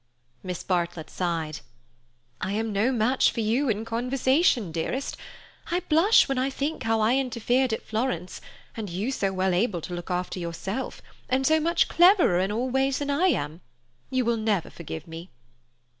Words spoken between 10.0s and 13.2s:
after yourself, and so much cleverer in all ways than